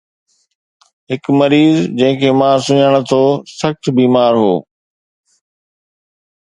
هڪ 1.11 1.23
مريض 1.41 1.77
جنهن 1.99 2.17
کي 2.23 2.29
مان 2.39 2.55
سڃاڻان 2.69 3.01
ٿو 3.13 3.23
سخت 3.59 3.83
بيمار 4.01 4.33
هو 4.43 4.53